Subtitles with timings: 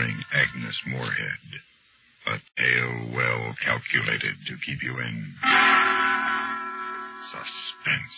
[0.00, 1.46] Starring Agnes Moorehead.
[2.26, 5.16] A tale well calculated to keep you in
[7.28, 8.16] suspense.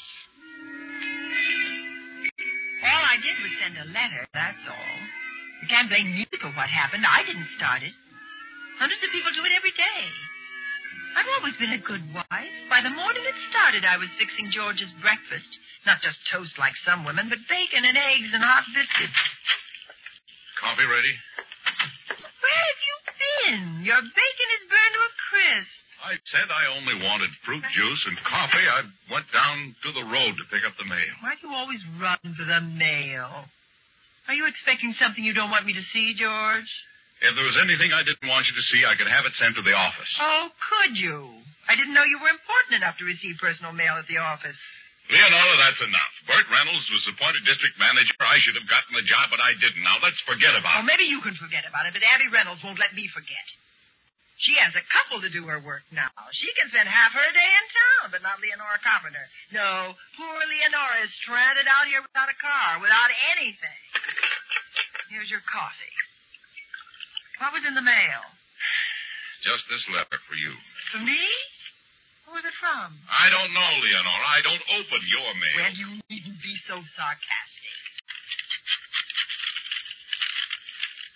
[2.82, 4.98] All I did was send a letter, that's all.
[5.62, 7.06] You can't blame me for what happened.
[7.06, 7.94] I didn't start it.
[8.78, 10.02] Hundreds of people do it every day.
[11.14, 12.54] I've always been a good wife.
[12.70, 15.50] By the morning it started, I was fixing George's breakfast.
[15.86, 19.18] Not just toast like some women, but bacon and eggs and hot biscuits.
[20.62, 21.14] Coffee ready?
[23.52, 23.84] Where have you been?
[23.84, 25.76] Your bacon is burned to a crisp.
[26.02, 28.64] I said I only wanted fruit juice and coffee.
[28.64, 31.14] I went down to the road to pick up the mail.
[31.20, 33.46] Why do you always run for the mail?
[34.26, 36.66] Are you expecting something you don't want me to see, George?
[37.22, 39.54] If there was anything I didn't want you to see, I could have it sent
[39.54, 40.10] to the office.
[40.18, 41.30] Oh, could you?
[41.70, 44.58] I didn't know you were important enough to receive personal mail at the office.
[45.10, 46.12] Leonora, that's enough.
[46.30, 48.14] Bert Reynolds was appointed district manager.
[48.22, 49.82] I should have gotten the job, but I didn't.
[49.82, 50.82] Now let's forget Well, about it.
[50.82, 53.44] Oh, maybe you can forget about it, but Abby Reynolds won't let me forget.
[54.40, 56.10] She has a couple to do her work now.
[56.34, 59.22] She can spend half her day in town, but not Leonora Carpenter.
[59.54, 63.80] No, poor Leonora is stranded out here without a car, without anything.
[65.14, 65.94] Here's your coffee.
[67.38, 68.22] What was in the mail?
[69.46, 70.54] Just this letter for you.
[70.90, 71.22] For me?
[72.42, 72.90] Was it from?
[73.06, 74.26] I don't know, Leonora.
[74.26, 75.62] I don't open your mail.
[75.62, 77.78] Well, you needn't be so sarcastic.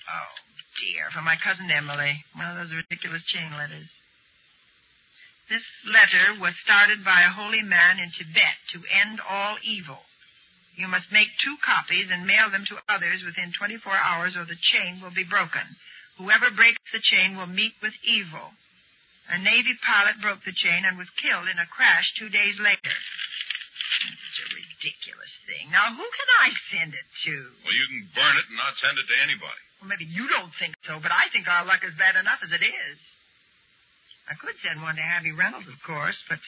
[0.07, 0.35] Oh,
[0.79, 1.11] dear.
[1.11, 2.23] From my cousin Emily.
[2.39, 3.91] One of those ridiculous chain letters.
[5.51, 10.07] This letter was started by a holy man in Tibet to end all evil.
[10.79, 14.63] You must make two copies and mail them to others within 24 hours or the
[14.63, 15.75] chain will be broken.
[16.23, 18.55] Whoever breaks the chain will meet with evil.
[19.29, 22.95] A Navy pilot broke the chain and was killed in a crash two days later.
[22.95, 25.67] That's such a ridiculous thing.
[25.75, 27.35] Now, who can I send it to?
[27.67, 29.63] Well, you can burn it and not send it to anybody.
[29.83, 32.55] Well, maybe you don't think so, but I think our luck is bad enough as
[32.55, 32.99] it is.
[34.31, 36.39] I could send one to Abby Reynolds, of course, but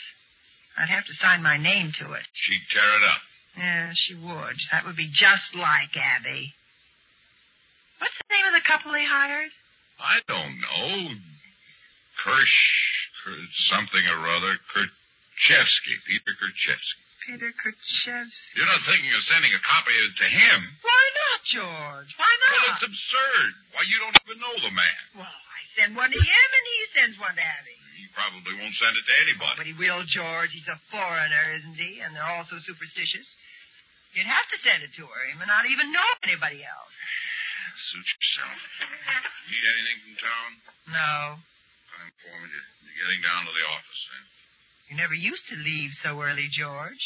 [0.78, 2.26] I'd have to sign my name to it.
[2.32, 3.22] She'd tear it up.
[3.58, 4.56] Yeah, she would.
[4.70, 6.54] That would be just like Abby.
[7.98, 9.50] What's the name of the couple they hired?
[9.98, 11.18] I don't know.
[12.22, 12.58] Kirsch,
[13.70, 14.52] something or other.
[14.74, 17.02] Kirchevsky, Peter Kirchevsky.
[17.28, 18.56] Peter Kerchevsky.
[18.56, 20.58] You're not thinking of sending a copy to him?
[20.80, 22.10] Why not, George?
[22.16, 22.52] Why not?
[22.56, 23.50] Well, it's absurd.
[23.76, 24.98] Why, you don't even know the man.
[25.12, 27.76] Well, I send one to him and he sends one to Abby.
[28.00, 29.56] He probably won't send it to anybody.
[29.60, 30.56] But he will, George.
[30.56, 32.00] He's a foreigner, isn't he?
[32.00, 33.28] And they're all so superstitious.
[34.16, 35.22] You'd have to send it to her.
[35.28, 36.94] He may not even know anybody else.
[37.92, 38.58] Suit yourself.
[39.52, 40.50] Need anything from town?
[40.90, 41.14] No.
[41.98, 44.24] Time for me to, to getting down to the office, then.
[44.88, 47.02] You never used to leave so early, George.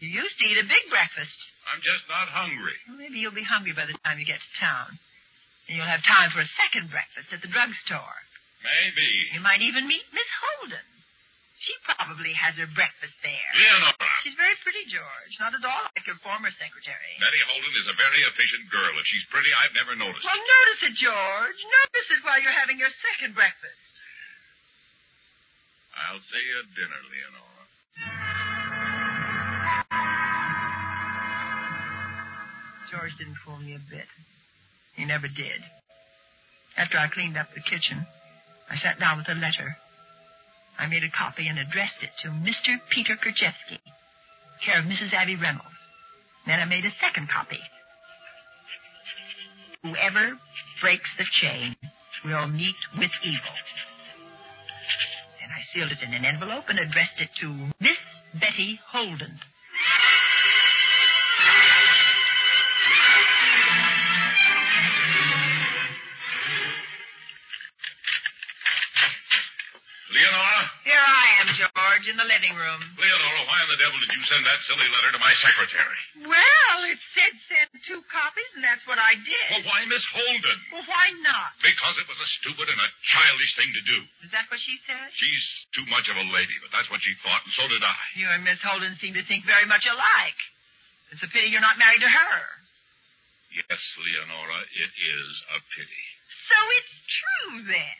[0.00, 1.36] You used to eat a big breakfast.
[1.68, 2.76] I'm just not hungry.
[2.88, 4.98] Well, maybe you'll be hungry by the time you get to town.
[5.68, 8.18] And you'll have time for a second breakfast at the drugstore.
[8.64, 9.36] Maybe.
[9.36, 10.88] You might even meet Miss Holden.
[11.62, 13.50] She probably has her breakfast there.
[13.54, 14.10] Leonora.
[14.26, 15.32] She's very pretty, George.
[15.38, 17.12] Not at all your former secretary.
[17.20, 18.92] Betty Holden is a very efficient girl.
[19.00, 20.44] If she's pretty, I've never noticed Well, it.
[20.44, 21.58] notice it, George.
[21.64, 23.80] Notice it while you're having your second breakfast.
[25.94, 27.52] I'll see you at dinner, Leonora.
[32.90, 34.06] George didn't fool me a bit.
[34.94, 35.60] He never did.
[36.76, 38.06] After I cleaned up the kitchen,
[38.70, 39.76] I sat down with a letter.
[40.78, 42.78] I made a copy and addressed it to Mr.
[42.90, 43.78] Peter Kerchevsky,
[44.64, 45.12] care of Mrs.
[45.12, 45.73] Abby Reynolds.
[46.46, 47.60] Then I made a second copy.
[49.82, 50.38] Whoever
[50.80, 51.76] breaks the chain
[52.24, 53.54] will meet with evil.
[55.42, 57.98] And I sealed it in an envelope and addressed it to Miss
[58.34, 59.40] Betty Holden.
[71.52, 72.80] George, in the living room.
[72.96, 76.00] Leonora, why in the devil did you send that silly letter to my secretary?
[76.24, 79.48] Well, it said send two copies, and that's what I did.
[79.52, 80.58] Well, why Miss Holden?
[80.72, 81.52] Well, why not?
[81.60, 83.98] Because it was a stupid and a childish thing to do.
[84.24, 85.12] Is that what she said?
[85.12, 85.44] She's
[85.76, 87.96] too much of a lady, but that's what she thought, and so did I.
[88.16, 90.40] You and Miss Holden seem to think very much alike.
[91.12, 92.36] It's a pity you're not married to her.
[93.54, 96.04] Yes, Leonora, it is a pity.
[96.50, 97.96] So it's true then.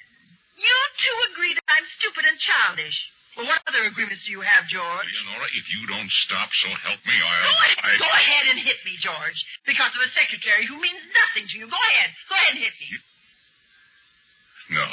[0.59, 2.99] You two agree that I'm stupid and childish.
[3.35, 5.11] Well, what other agreements do you have, George?
[5.11, 7.51] Leonora, if you don't stop, so help me, I'll...
[7.51, 7.99] Go ahead, I...
[7.99, 9.39] go ahead and hit me, George.
[9.67, 11.67] Because of a secretary who means nothing to you.
[11.67, 12.15] Go ahead.
[12.31, 12.89] Go ahead and hit me.
[14.79, 14.87] No.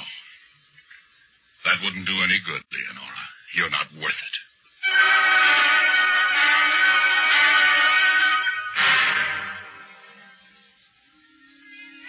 [1.69, 3.25] That wouldn't do any good, Leonora.
[3.53, 4.35] You're not worth it.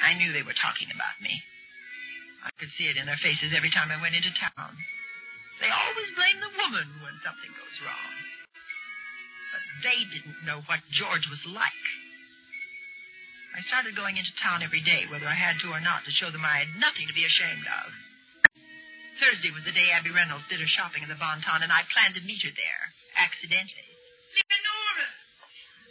[0.00, 1.44] I knew they were talking about me.
[2.44, 4.73] I could see it in their faces every time I went into town.
[5.62, 8.14] They always blame the woman when something goes wrong.
[9.55, 11.87] But they didn't know what George was like.
[13.55, 16.35] I started going into town every day, whether I had to or not, to show
[16.35, 17.94] them I had nothing to be ashamed of.
[19.23, 21.87] Thursday was the day Abby Reynolds did her shopping in the Bon Ton, and I
[21.94, 22.85] planned to meet her there,
[23.15, 23.87] accidentally.
[24.35, 25.06] Leonora!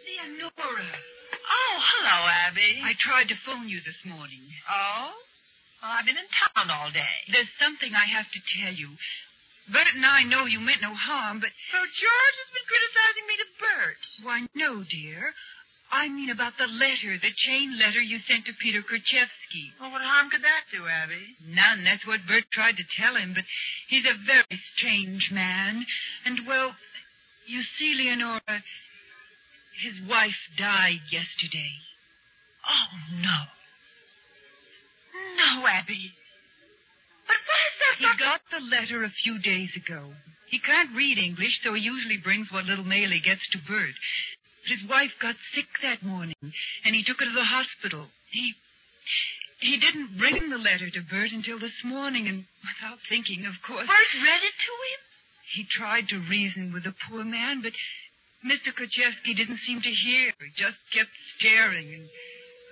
[0.03, 0.89] Leonora!
[1.31, 2.83] Oh, hello, Abby.
[2.83, 4.43] I tried to phone you this morning.
[4.67, 5.15] Oh?
[5.79, 7.15] Well, I've been in town all day.
[7.31, 8.89] There's something I have to tell you.
[9.69, 11.51] Bert and I know you meant no harm, but.
[11.71, 14.01] So George has been criticizing me to Bert.
[14.23, 15.33] Why, no, dear.
[15.91, 19.75] I mean about the letter, the chain letter you sent to Peter Kerchevsky.
[19.79, 21.35] Well, what harm could that do, Abby?
[21.45, 21.83] None.
[21.83, 23.43] That's what Bert tried to tell him, but
[23.89, 25.85] he's a very strange man.
[26.23, 26.73] And, well,
[27.45, 28.63] you see, Leonora,
[29.83, 31.75] his wife died yesterday.
[32.63, 32.87] Oh,
[33.19, 33.37] no.
[35.35, 36.13] No, Abby.
[37.27, 37.90] But what is that?
[38.01, 40.13] He got the letter a few days ago.
[40.49, 43.95] He can't read English, so he usually brings what little mail he gets to Bert.
[44.63, 48.07] But his wife got sick that morning, and he took her to the hospital.
[48.31, 48.55] He
[49.61, 53.85] he didn't bring the letter to Bert until this morning, and without thinking, of course.
[53.85, 55.01] Bert read it to him?
[55.53, 57.73] He tried to reason with the poor man, but
[58.41, 58.73] Mr.
[58.73, 60.33] Kerchevsky didn't seem to hear.
[60.41, 62.09] He just kept staring, and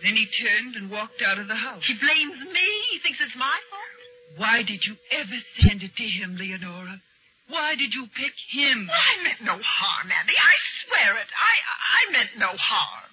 [0.01, 1.83] then he turned and walked out of the house.
[1.85, 2.69] He blames me.
[2.91, 3.98] He thinks it's my fault.
[4.37, 7.01] Why did you ever send it to him, Leonora?
[7.49, 8.87] Why did you pick him?
[8.87, 10.33] Well, I meant no harm, Abby.
[10.37, 10.53] I
[10.85, 11.27] swear it.
[11.33, 11.53] I
[11.97, 13.09] I meant no harm.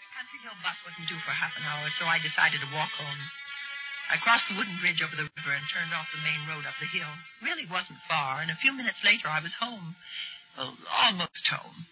[0.00, 2.92] The Country Hill bus wasn't due for half an hour, so I decided to walk
[2.96, 3.20] home.
[4.10, 6.74] I crossed the wooden bridge over the river and turned off the main road up
[6.80, 7.12] the hill.
[7.44, 9.94] Really wasn't far, and a few minutes later I was home.
[10.56, 11.86] Well, almost home.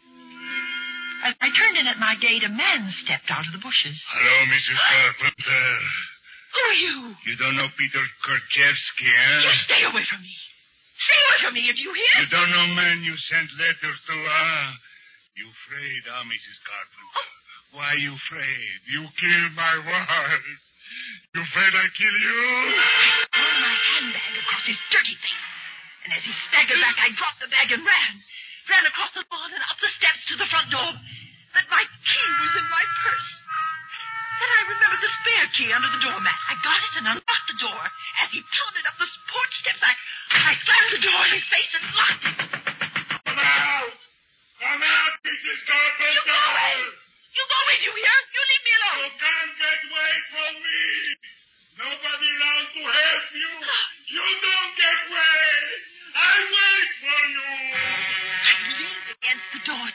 [1.25, 3.99] As I turned in at my gate, a man stepped out of the bushes.
[4.07, 4.79] Hello, Mrs.
[4.79, 5.69] Carpenter.
[6.55, 6.97] Who are you?
[7.27, 9.43] You don't know Peter Kerchevsky, eh?
[9.43, 10.35] Just stay away from me.
[10.99, 12.15] Stay away from me, if you hear?
[12.23, 14.75] You don't know man you sent letters to, ah?
[15.37, 16.59] You afraid, ah, Mrs.
[16.67, 17.27] Carpenter?
[17.77, 18.79] Why you afraid?
[18.89, 20.59] You killed my wife.
[21.35, 22.39] You afraid I kill you?
[22.73, 25.47] I Threw my handbag across his dirty face.
[26.09, 28.15] And as he staggered back, I dropped the bag and ran.
[28.69, 30.93] Ran across the lawn and up the steps to the front door.
[31.57, 33.31] But my key was in my purse.
[34.39, 36.39] Then I remembered the spare key under the doormat.
[36.47, 37.83] I got it and unlocked the door.
[38.21, 39.93] As he pounded up the porch steps, I,
[40.37, 42.37] I slammed the door in his face and locked it.
[43.25, 43.93] Come out!
[44.61, 45.59] Come out, Mrs.
[45.65, 46.13] Carpenter!
[46.13, 46.77] You go away!
[47.33, 48.17] You go away, you hear?
[48.37, 49.01] You leave me alone!
[49.01, 50.83] You can't get away from me!
[51.89, 53.53] Nobody around to help you!
[54.09, 55.47] You don't get away!
[56.17, 57.78] I wait for you!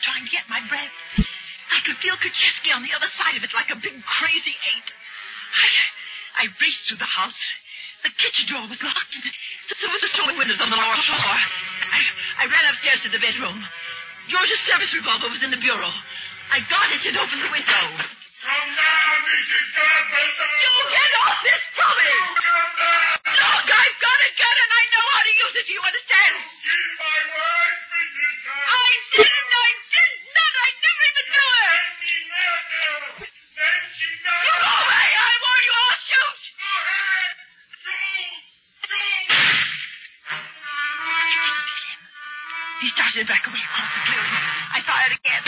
[0.03, 0.91] Trying to get my breath.
[1.71, 4.89] I could feel Kerchevsky on the other side of it like a big crazy ape.
[5.55, 5.67] I,
[6.43, 7.39] I raced through the house.
[8.03, 11.23] The kitchen door was locked, and there was a stone windows on the lower floor.
[11.23, 11.99] I,
[12.43, 13.63] I ran upstairs to the bedroom.
[14.27, 15.91] George's service revolver was in the bureau.
[16.51, 17.83] I got it and opened the window.
[18.43, 19.67] Come down, Mrs.
[19.71, 20.51] Carpenter!
[20.51, 22.11] You get off this from me!
[23.23, 25.63] Look, I've got a gun and I know how to use it.
[25.63, 26.33] Do you understand?
[26.43, 28.35] Kill my wife, Mrs.
[28.43, 28.67] Carpenter!
[28.67, 29.51] I didn't.
[29.63, 30.53] I did not.
[30.59, 31.71] I never even knew her.
[31.71, 33.31] Let me murder!
[33.55, 34.59] Then she You dies!
[34.59, 35.07] go away.
[35.23, 35.75] I warn you.
[35.87, 36.35] I'll shoot.
[36.59, 37.31] Go ahead!
[37.79, 38.43] Shoot!
[38.91, 39.63] Shoot!
[42.83, 44.43] He started back away across the clearing.
[44.75, 45.43] I fired again,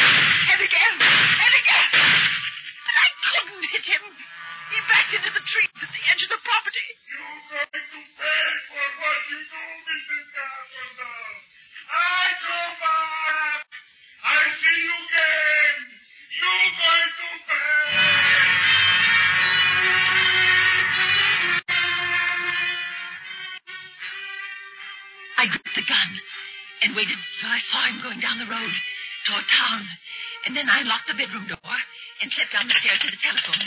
[0.56, 1.92] and again, and again.
[1.92, 4.04] But I couldn't hit him.
[4.72, 6.88] He backed into the trees at the edge of the property.
[7.12, 10.32] You're going to pay for what you do, Mrs.
[10.32, 11.20] Carpenter.
[11.92, 13.68] I go back.
[14.24, 15.76] I see you again.
[16.40, 18.00] You're going to pay.
[25.36, 26.15] I gripped the gun
[26.86, 28.74] and waited till I saw him going down the road
[29.26, 29.82] toward town.
[30.46, 31.76] And then I locked the bedroom door
[32.22, 33.66] and slipped down the stairs to the telephone.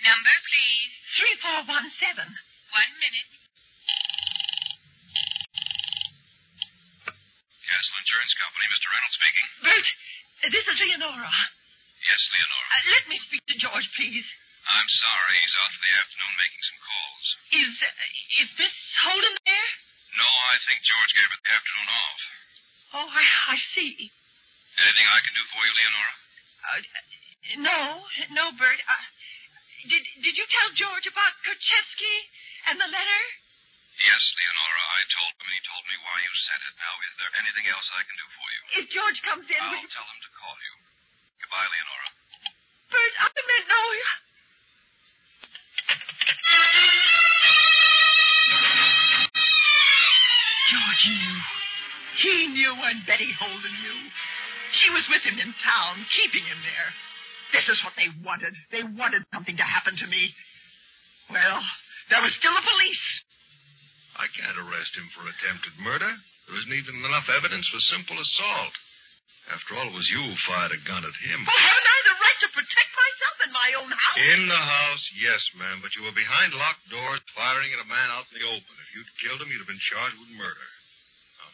[0.00, 0.90] Number, please.
[1.20, 2.32] 3417.
[2.72, 3.30] One minute.
[7.60, 8.86] Castle Insurance Company, Mr.
[8.88, 9.46] Reynolds speaking.
[9.60, 9.86] Bert,
[10.48, 11.34] this is Leonora.
[12.08, 12.68] Yes, Leonora.
[12.72, 14.24] Uh, let me speak to George, please.
[14.64, 15.36] I'm sorry.
[15.44, 17.26] He's out for the afternoon making some calls.
[17.52, 19.69] Is, uh, is this Holden there?
[20.20, 22.20] No, I think George gave it the afternoon off.
[23.00, 24.12] Oh, I, I see.
[24.76, 26.14] Anything I can do for you, Leonora?
[26.60, 26.80] Uh,
[27.64, 27.80] no,
[28.36, 28.80] no, Bert.
[28.84, 29.04] Uh,
[29.88, 32.16] did did you tell George about Kerchevsky
[32.68, 33.22] and the letter?
[34.00, 34.82] Yes, Leonora.
[34.92, 36.74] I told him, and he told me why you sent it.
[36.76, 38.60] Now, is there anything else I can do for you?
[38.80, 39.88] If George comes in, I'll you...
[39.88, 40.74] tell him to call you.
[41.40, 42.08] Goodbye, Leonora.
[42.92, 43.82] Bert, I meant no.
[51.06, 51.34] Knew.
[52.20, 54.00] He knew when Betty Holden knew.
[54.84, 56.90] She was with him in town, keeping him there.
[57.56, 58.54] This is what they wanted.
[58.70, 60.30] They wanted something to happen to me.
[61.30, 61.58] Well,
[62.10, 63.06] there was still the police.
[64.18, 66.10] I can't arrest him for attempted murder.
[66.46, 68.74] There isn't even enough evidence for simple assault.
[69.50, 71.40] After all, it was you who fired a gun at him.
[71.42, 74.20] Well, haven't I the right to protect myself in my own house?
[74.36, 78.14] In the house, yes, ma'am, but you were behind locked doors firing at a man
[78.14, 78.74] out in the open.
[78.78, 80.68] If you'd killed him, you'd have been charged with murder.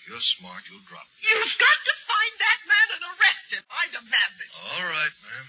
[0.06, 1.18] You're smart, you'll drop it.
[1.26, 3.64] You've got to find that man and arrest him.
[3.66, 4.50] I demand it.
[4.54, 5.46] All right, ma'am.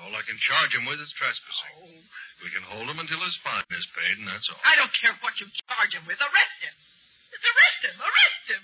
[0.00, 1.76] All I can charge him with is trespassing.
[1.84, 2.00] Oh,
[2.40, 4.56] We can hold him until his fine is paid, and that's all.
[4.64, 6.16] I don't care what you charge him with.
[6.24, 6.76] Arrest him.
[7.36, 7.96] Just arrest him.
[8.00, 8.62] Arrest him.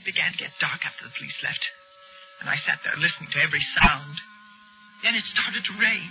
[0.00, 1.60] It began to get dark after the police left,
[2.40, 4.16] and I sat there listening to every sound.
[5.04, 6.10] Then it started to rain.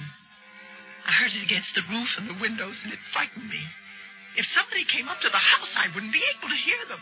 [1.10, 3.66] I heard it against the roof and the windows, and it frightened me.
[4.38, 7.02] If somebody came up to the house, I wouldn't be able to hear them.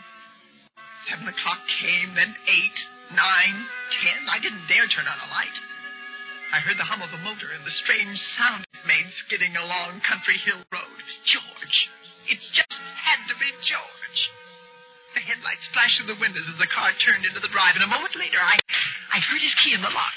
[1.12, 2.78] Seven o'clock came, then eight,
[3.12, 3.56] nine,
[4.00, 4.24] ten.
[4.32, 5.56] I didn't dare turn on a light.
[6.56, 10.00] I heard the hum of a motor and the strange sound it made skidding along
[10.00, 10.96] Country Hill Road.
[10.96, 11.78] It was George.
[12.32, 14.20] It just had to be George.
[15.12, 17.92] The headlights flashed through the windows as the car turned into the drive, and a
[17.92, 18.56] moment later, I,
[19.12, 20.16] I heard his key in the lock.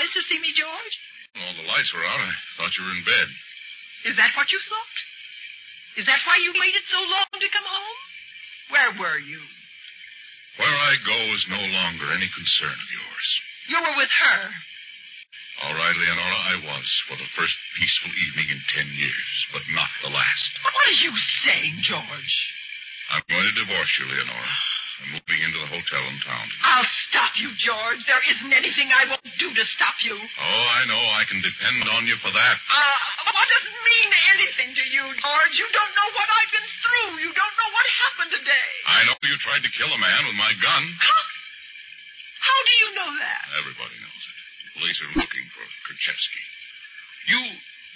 [0.00, 0.94] Surprised to see me, George?
[1.44, 2.24] all the lights were out.
[2.24, 3.28] I thought you were in bed.
[4.08, 4.96] Is that what you thought?
[6.00, 8.00] Is that why you waited so long to come home?
[8.72, 9.44] Where were you?
[10.56, 13.26] Where I go is no longer any concern of yours.
[13.68, 14.40] You were with her.
[15.68, 19.92] All right, Leonora, I was for the first peaceful evening in ten years, but not
[20.00, 20.52] the last.
[20.64, 21.12] What are you
[21.44, 22.34] saying, George?
[23.12, 24.56] I'm going to divorce you, Leonora.
[25.00, 26.44] I'm moving into the hotel in town.
[26.60, 28.04] I'll stop you, George.
[28.04, 30.12] There isn't anything I won't do to stop you.
[30.12, 31.00] Oh, I know.
[31.16, 32.56] I can depend on you for that.
[32.68, 32.96] Uh,
[33.32, 35.54] what does it mean anything to you, George?
[35.56, 37.10] You don't know what I've been through.
[37.24, 38.68] You don't know what happened today.
[38.92, 40.84] I know you tried to kill a man with my gun.
[41.00, 41.22] How?
[42.44, 43.42] How do you know that?
[43.56, 44.36] Everybody knows it.
[44.36, 46.44] The police are looking for Kerchevsky.
[47.32, 47.40] You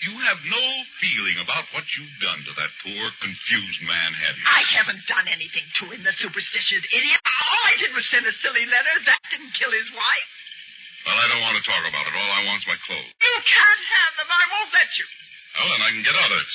[0.05, 0.65] you have no
[1.01, 4.45] feeling about what you've done to that poor, confused man, have you?
[4.45, 7.21] I haven't done anything to him, the superstitious idiot.
[7.25, 8.95] All I did was send a silly letter.
[9.09, 10.31] That didn't kill his wife.
[11.09, 12.13] Well, I don't want to talk about it.
[12.17, 13.13] All I want's my clothes.
[13.17, 14.29] You can't have them.
[14.29, 15.07] I won't let you.
[15.57, 16.53] Well, then I can get others.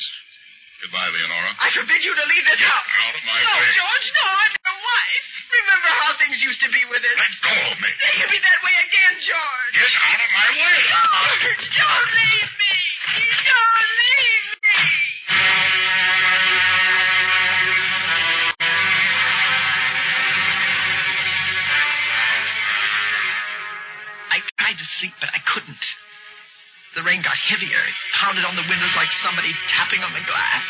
[0.86, 1.52] Goodbye, Leonora.
[1.60, 2.90] I forbid you to leave this house.
[3.04, 3.70] Out of my no, way.
[3.78, 4.26] George, no.
[4.26, 5.26] I'm your wife.
[5.50, 7.18] Remember how things used to be with us.
[7.20, 7.92] Let go of me.
[8.00, 9.74] They can be that way again, George.
[9.76, 10.78] Get out of my way.
[10.88, 12.79] George, don't leave me.
[25.00, 25.86] Sleep, but I couldn't.
[26.96, 27.80] The rain got heavier.
[27.80, 30.66] It pounded on the windows like somebody tapping on the glass.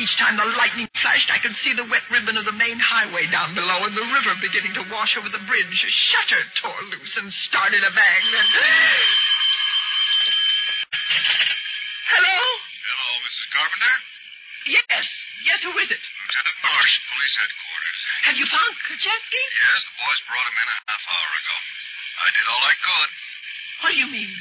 [0.00, 3.28] Each time the lightning flashed, I could see the wet ribbon of the main highway
[3.28, 5.76] down below and the river beginning to wash over the bridge.
[5.84, 8.24] A shutter tore loose and started a bang.
[8.32, 8.46] Then...
[11.16, 12.36] Hello?
[12.36, 13.46] Hello, Mrs.
[13.52, 13.94] Carpenter.
[14.66, 15.06] Yes.
[15.46, 16.02] Yes, who is it?
[16.02, 18.00] Lieutenant Marsh, police headquarters.
[18.26, 19.44] Have you found Kerchevsky?
[19.62, 21.56] Yes, the boys brought him in a half hour ago.
[22.16, 23.10] I did all I could.
[23.84, 24.32] What do you mean?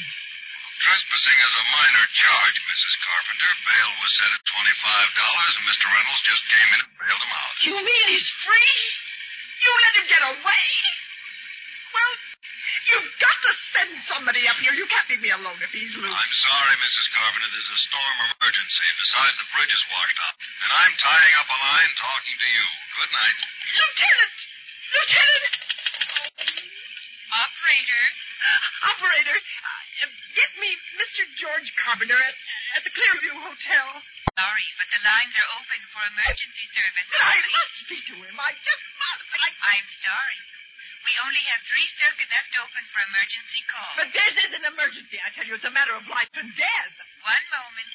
[0.81, 2.93] Trespassing is a minor charge, Mrs.
[3.05, 3.51] Carpenter.
[3.63, 5.85] Bail was set at $25, and Mr.
[5.87, 7.53] Reynolds just came in and bailed him out.
[7.63, 8.77] You mean he's free?
[9.63, 10.65] You let him get away?
[13.45, 14.73] Well, you've got to send somebody up here.
[14.73, 16.09] You can't leave me alone if he's loose.
[16.09, 17.05] I'm sorry, Mrs.
[17.13, 17.49] Carpenter.
[17.53, 18.87] There's a storm emergency.
[18.97, 20.35] Besides, the bridge is washed out.
[20.41, 22.65] And I'm tying up a line talking to you.
[22.65, 23.37] Good night.
[23.69, 24.37] Lieutenant!
[24.89, 25.53] Lieutenant!
[27.35, 28.05] Operator.
[28.45, 30.69] Uh, operator, uh, get me
[31.01, 31.21] Mr.
[31.41, 32.35] George Carpenter at,
[32.77, 33.87] at the Clearview Hotel.
[34.37, 37.07] Sorry, but the lines are open for emergency service.
[37.13, 38.37] But I must speak to him.
[38.37, 39.25] I just must.
[39.37, 39.49] I...
[39.53, 40.39] I'm sorry.
[41.05, 43.93] We only have three circuits left open for emergency calls.
[43.93, 45.21] But this is an emergency.
[45.21, 46.93] I tell you, it's a matter of life and death.
[47.21, 47.93] One moment.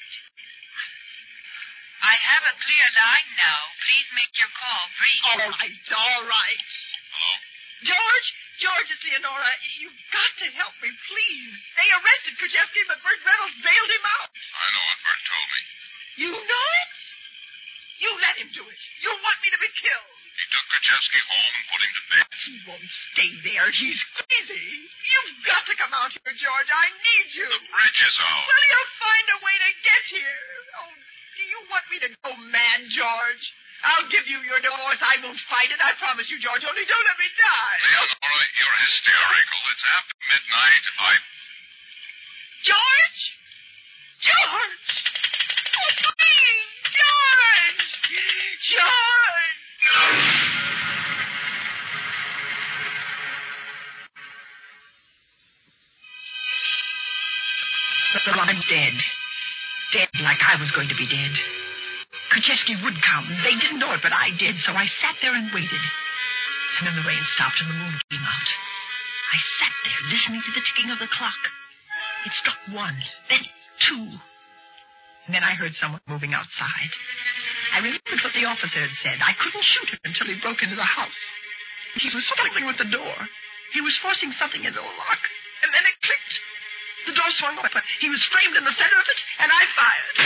[2.01, 3.61] I have a clear line now.
[3.83, 5.21] Please make your call brief.
[5.27, 6.63] All right, all right.
[7.13, 7.35] Hello?
[7.81, 8.29] George,
[8.63, 9.53] George, it's Leonora.
[9.81, 11.53] You've got to help me, please.
[11.77, 14.33] They arrested Kerchevsky, but Bert Reynolds bailed him out.
[14.33, 15.63] I know what Bert told me.
[16.21, 16.97] You know it?
[18.01, 18.81] You let him do it.
[19.03, 20.20] You want me to be killed.
[20.51, 22.27] Took Kerchevsky home and put him to bed.
[22.43, 23.71] He won't stay there.
[23.71, 24.67] He's crazy.
[24.83, 26.71] You've got to come out here, George.
[26.75, 27.47] I need you.
[27.47, 28.43] The bridge is out.
[28.51, 30.43] Well, you'll find a way to get here.
[30.83, 30.91] Oh,
[31.39, 33.45] do you want me to go mad, George?
[33.87, 34.99] I'll give you your divorce.
[34.99, 35.79] I won't fight it.
[35.79, 36.67] I promise you, George.
[36.67, 37.79] Only don't let me die.
[37.87, 39.61] Leonora, you're hysterical.
[39.71, 40.85] It's after midnight.
[40.99, 41.13] I.
[42.67, 43.21] George?
[44.21, 44.89] George!
[45.79, 46.75] Oh, please!
[46.93, 47.83] George!
[48.69, 49.30] George!
[58.71, 58.95] Dead.
[59.91, 61.35] Dead like I was going to be dead.
[62.31, 63.27] Kerchevsky would come.
[63.43, 65.85] They didn't know it, but I did, so I sat there and waited.
[66.79, 68.49] And then the rain stopped and the moon came out.
[69.35, 71.43] I sat there listening to the ticking of the clock.
[72.25, 72.95] It struck one,
[73.27, 73.43] then
[73.91, 74.07] two.
[75.27, 76.95] And then I heard someone moving outside.
[77.75, 79.19] I remembered what the officer had said.
[79.19, 81.19] I couldn't shoot him until he broke into the house.
[81.99, 83.19] He was fumbling with the door.
[83.75, 85.23] He was forcing something into the lock.
[87.39, 87.57] Swung.
[88.01, 90.17] He was framed in the center of it, and I fired.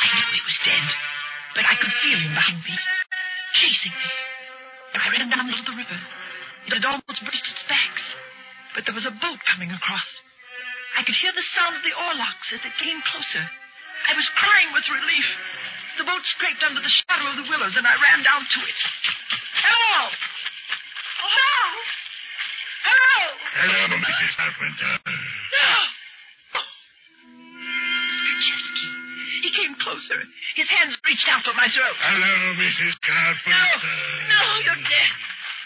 [0.00, 0.88] I knew he was dead,
[1.54, 2.76] but I could feel him behind me,
[3.54, 4.10] chasing me.
[4.94, 6.00] I ran down into the river.
[6.66, 8.04] It had almost burst its banks,
[8.74, 10.08] but there was a boat coming across.
[10.96, 13.44] I could hear the sound of the oarlocks as it came closer.
[14.08, 15.28] I was crying with relief.
[15.98, 18.78] The boat scraped under the shadow of the willows, and I ran down to it.
[23.64, 23.96] Hello!
[23.96, 24.32] Mrs.
[24.36, 24.92] Carpenter.
[27.64, 28.86] Kerchevsky.
[29.42, 30.20] He came closer.
[30.56, 31.96] His hands reached out for my throat.
[31.96, 32.92] Hello, Mrs.
[32.92, 33.96] No, Carpenter.
[34.28, 35.12] no, you're dead.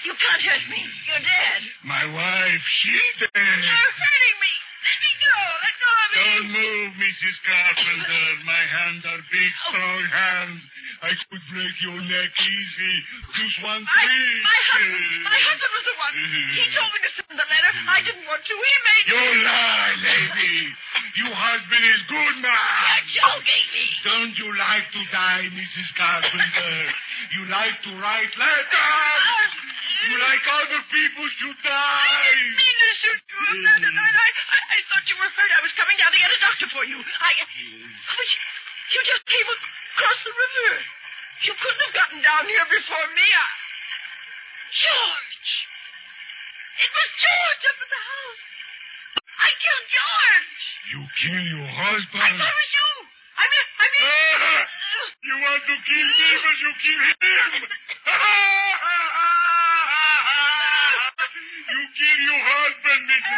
[0.06, 0.80] You can't hurt me.
[1.10, 1.60] You're dead.
[1.82, 3.34] My wife, she's dead.
[3.34, 4.52] You're hurting me.
[4.86, 5.36] Let me go.
[5.58, 6.16] Let go of me.
[6.22, 7.36] Don't move, Mrs.
[7.44, 8.24] Carpenter.
[8.46, 10.60] My hands are big, strong hands.
[10.98, 12.94] I could break your neck easy.
[13.38, 14.42] Just one thing.
[14.42, 15.22] my husband.
[15.30, 16.12] My husband was the one.
[16.12, 16.74] He mm-hmm.
[16.74, 17.72] told me to send the letter.
[17.86, 18.54] I didn't want to.
[18.58, 20.58] He made You lie, lady.
[21.22, 22.98] Your husband is good man.
[23.14, 23.86] You're joking me.
[24.02, 25.88] Don't you like to die, Mrs.
[25.94, 26.74] Carpenter?
[27.34, 29.50] You like to write letters.
[30.10, 32.22] You like other people to I die.
[32.26, 33.38] didn't mean to shoot you.
[33.66, 35.50] I, I, I thought you were hurt.
[35.54, 36.98] I was coming down to get a doctor for you.
[36.98, 37.30] I.
[37.38, 38.42] But you,
[38.88, 40.80] you just came across the river.
[41.44, 43.26] You couldn't have gotten down here before me.
[43.28, 43.46] I,
[44.72, 45.50] George.
[46.78, 48.42] It was George up at the house.
[49.38, 50.62] I killed George.
[50.88, 52.22] You kill your husband?
[52.22, 52.90] I thought it was you.
[53.38, 54.02] I mean, I mean.
[54.08, 54.66] Ah,
[55.28, 57.52] you want to kill me, but you kill him.
[61.68, 63.37] you kill your husband, Mrs.